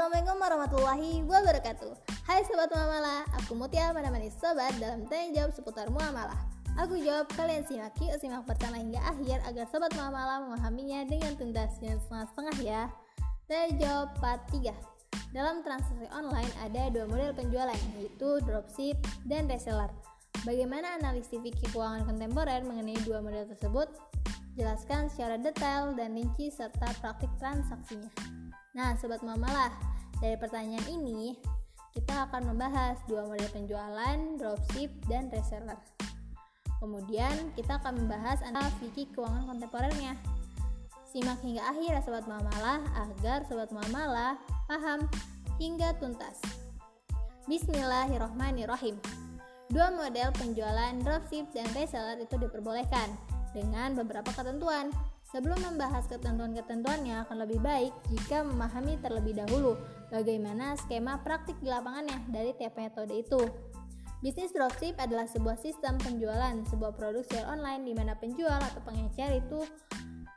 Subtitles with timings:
[0.00, 1.92] Assalamualaikum warahmatullahi wabarakatuh.
[2.24, 6.40] Hai Sobat Muamalah, aku Mutia menemani Sobat dalam tanya jawab seputar muamalah.
[6.80, 11.76] Aku jawab, kalian simak yuk simak bersama hingga akhir agar Sobat Muamalah memahaminya dengan tuntas
[11.84, 12.82] dan setengah-setengah ya.
[13.44, 14.72] Tanya jawab part 3
[15.36, 18.96] Dalam transaksi online ada dua model penjualan yaitu dropship
[19.28, 19.92] dan reseller.
[20.48, 23.92] Bagaimana analisis fikih keuangan kontemporer mengenai dua model tersebut?
[24.60, 28.12] Jelaskan secara detail dan rinci serta praktik transaksinya.
[28.76, 29.72] Nah, sobat mamalah,
[30.20, 31.32] dari pertanyaan ini
[31.96, 35.80] kita akan membahas dua model penjualan, dropship dan reseller.
[36.76, 40.12] Kemudian kita akan membahas antara fikih keuangan kontemporernya.
[41.08, 44.36] Simak hingga akhir ya sobat mamalah agar sobat mamalah
[44.68, 45.08] paham
[45.56, 46.36] hingga tuntas.
[47.48, 49.00] Bismillahirrohmanirrohim.
[49.72, 54.90] Dua model penjualan dropship dan reseller itu diperbolehkan dengan beberapa ketentuan.
[55.30, 59.78] Sebelum membahas ketentuan-ketentuannya akan lebih baik jika memahami terlebih dahulu
[60.10, 63.38] bagaimana skema praktik di lapangannya dari tiap metode itu.
[64.20, 69.38] Bisnis dropship adalah sebuah sistem penjualan sebuah produk secara online di mana penjual atau pengecer
[69.38, 69.62] itu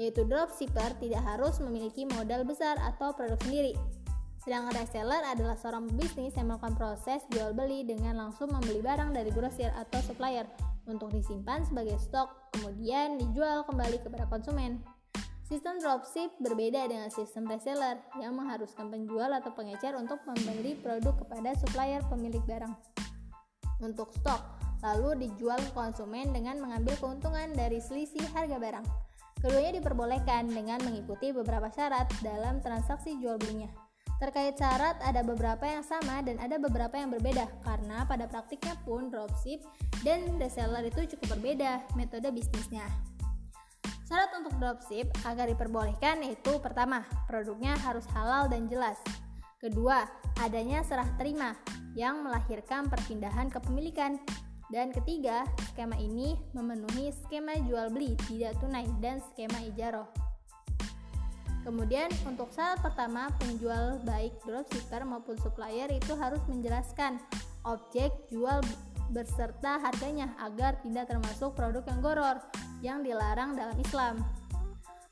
[0.00, 3.76] yaitu dropshipper tidak harus memiliki modal besar atau produk sendiri.
[4.40, 9.28] Sedangkan reseller adalah seorang bisnis yang melakukan proses jual beli dengan langsung membeli barang dari
[9.34, 10.48] grosir atau supplier
[10.88, 14.82] untuk disimpan sebagai stok, kemudian dijual kembali kepada konsumen.
[15.44, 21.56] Sistem dropship berbeda dengan sistem reseller yang mengharuskan penjual atau pengecer untuk membeli produk kepada
[21.56, 22.76] supplier pemilik barang
[23.80, 24.42] untuk stok,
[24.82, 28.86] lalu dijual ke konsumen dengan mengambil keuntungan dari selisih harga barang.
[29.38, 33.87] Keduanya diperbolehkan dengan mengikuti beberapa syarat dalam transaksi jual belinya.
[34.18, 39.14] Terkait syarat, ada beberapa yang sama dan ada beberapa yang berbeda karena pada praktiknya pun
[39.14, 39.62] dropship
[40.02, 42.82] dan reseller itu cukup berbeda metode bisnisnya.
[44.10, 48.98] Syarat untuk dropship agar diperbolehkan yaitu pertama, produknya harus halal dan jelas.
[49.62, 50.02] Kedua,
[50.42, 51.54] adanya serah terima
[51.94, 54.18] yang melahirkan perpindahan kepemilikan.
[54.68, 60.27] Dan ketiga, skema ini memenuhi skema jual beli tidak tunai dan skema ijaroh.
[61.66, 67.18] Kemudian untuk syarat pertama, penjual baik dropshipper maupun supplier itu harus menjelaskan
[67.66, 68.62] objek jual
[69.08, 72.36] berserta harganya agar tidak termasuk produk yang goror
[72.84, 74.20] yang dilarang dalam Islam.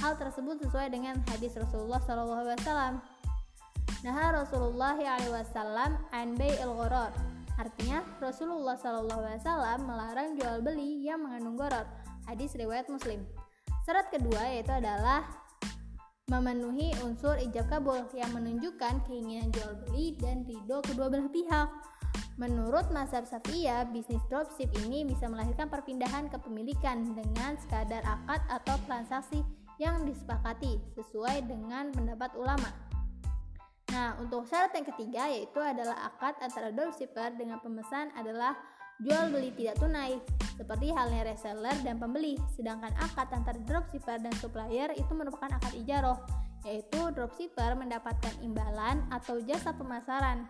[0.00, 3.02] Hal tersebut sesuai dengan hadis Rasulullah SAW.
[4.00, 7.12] Nah Rasulullah SAW an il goror.
[7.60, 11.84] Artinya Rasulullah SAW melarang jual beli yang mengandung goror.
[12.24, 13.20] Hadis riwayat Muslim.
[13.84, 15.28] Syarat kedua yaitu adalah
[16.30, 21.68] memenuhi unsur ijab kabul yang menunjukkan keinginan jual beli dan ridho kedua belah pihak.
[22.38, 29.42] Menurut Mazhab Safiyah, bisnis dropship ini bisa melahirkan perpindahan kepemilikan dengan sekadar akad atau transaksi
[29.82, 32.70] yang disepakati sesuai dengan pendapat ulama.
[33.90, 38.54] Nah, untuk syarat yang ketiga yaitu adalah akad antara dropshipper dengan pemesan adalah
[39.00, 40.20] jual beli tidak tunai,
[40.60, 42.36] seperti halnya reseller dan pembeli.
[42.52, 46.20] Sedangkan akad antara dropshipper dan supplier itu merupakan akad ijaroh,
[46.68, 50.44] yaitu dropshipper mendapatkan imbalan atau jasa pemasaran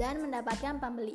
[0.00, 1.12] dan mendapatkan pembeli.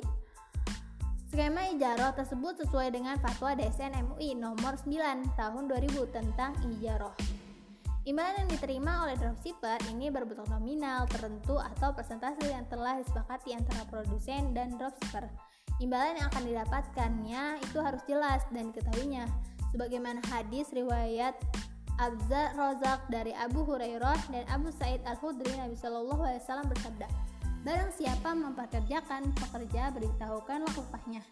[1.32, 7.16] Skema ijaroh tersebut sesuai dengan fatwa DSN MUI nomor 9 tahun 2000 tentang ijaroh.
[8.02, 13.86] Imbalan yang diterima oleh dropshipper ini berbentuk nominal tertentu atau persentase yang telah disepakati antara
[13.88, 15.51] produsen dan dropshipper
[15.82, 19.26] imbalan yang akan didapatkannya itu harus jelas dan diketahuinya.
[19.74, 21.34] Sebagaimana hadis riwayat
[22.00, 27.06] Abza Rozak dari Abu Hurairah dan Abu Said Al-Hudri Nabi Shallallahu Alaihi Wasallam bersabda
[27.62, 31.22] Barang siapa memperkerjakan pekerja beritahukanlah upahnya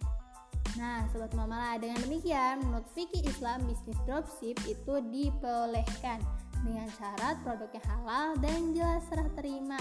[0.79, 6.23] Nah, sobat mamala, dengan demikian, menurut fikih Islam, bisnis dropship itu dibolehkan
[6.63, 9.81] dengan syarat produknya halal dan jelas serah terima,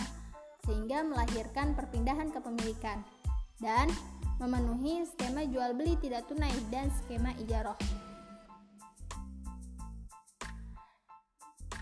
[0.66, 3.06] sehingga melahirkan perpindahan kepemilikan.
[3.60, 3.92] Dan
[4.40, 7.76] memenuhi skema jual beli tidak tunai dan skema ijaroh.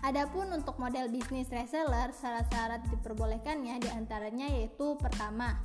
[0.02, 5.58] Adapun untuk model bisnis reseller, syarat-syarat diperbolehkannya di antaranya yaitu pertama,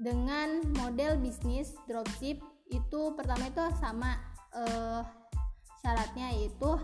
[0.00, 2.40] dengan model bisnis dropship
[2.72, 4.16] itu pertama itu sama
[4.56, 5.02] eh,
[5.84, 6.76] syaratnya yaitu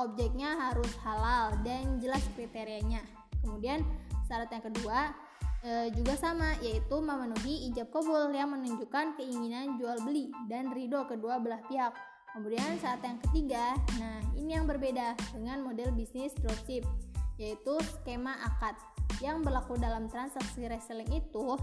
[0.00, 3.02] objeknya harus halal dan jelas kriterianya.
[3.42, 3.84] Kemudian
[4.24, 5.12] syarat yang kedua
[5.66, 11.42] e, juga sama yaitu memenuhi ijab kabul yang menunjukkan keinginan jual beli dan ridho kedua
[11.42, 11.90] belah pihak.
[12.30, 16.84] Kemudian saat yang ketiga, nah ini yang berbeda dengan model bisnis dropship
[17.40, 18.76] yaitu skema akad.
[19.24, 21.56] Yang berlaku dalam transaksi reselling itu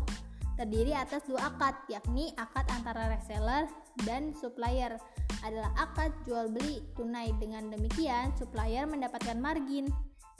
[0.57, 3.69] terdiri atas dua akad yakni akad antara reseller
[4.05, 4.97] dan supplier.
[5.45, 7.29] Adalah akad jual beli tunai.
[7.37, 9.93] Dengan demikian supplier mendapatkan margin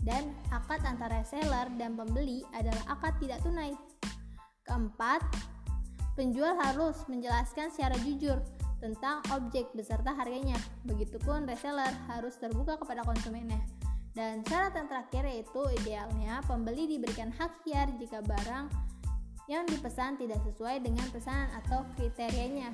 [0.03, 3.71] dan akad antara seller dan pembeli adalah akad tidak tunai.
[4.67, 5.23] Keempat,
[6.15, 8.39] penjual harus menjelaskan secara jujur
[8.83, 10.59] tentang objek beserta harganya.
[10.83, 13.59] Begitupun reseller harus terbuka kepada konsumennya.
[14.13, 18.69] Dan syarat yang terakhir yaitu idealnya pembeli diberikan hak hiar jika barang
[19.49, 22.69] yang dipesan tidak sesuai dengan pesanan atau kriterianya.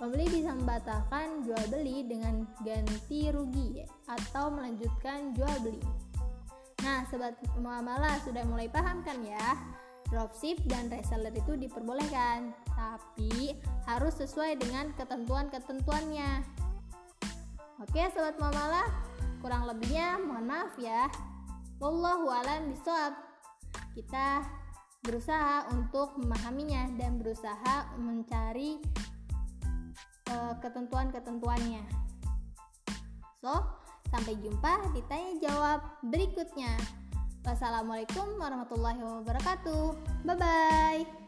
[0.00, 6.09] Pembeli bisa membatalkan jual beli dengan ganti rugi atau melanjutkan jual beli.
[6.80, 9.56] Nah, sobat muamalah sudah mulai paham kan ya?
[10.10, 13.54] Dropship dan reseller itu diperbolehkan, tapi
[13.86, 16.42] harus sesuai dengan ketentuan-ketentuannya.
[17.78, 18.88] Oke, sobat muamalah,
[19.38, 21.06] kurang lebihnya mohon maaf ya.
[21.78, 23.16] Wallahu a'lam bishawab.
[23.94, 24.44] Kita
[25.00, 28.76] berusaha untuk memahaminya dan berusaha mencari
[30.28, 31.84] uh, ketentuan-ketentuannya.
[33.40, 33.79] So,
[34.10, 36.74] sampai jumpa di tanya jawab berikutnya.
[37.40, 39.96] Wassalamualaikum warahmatullahi wabarakatuh.
[40.28, 41.19] Bye bye.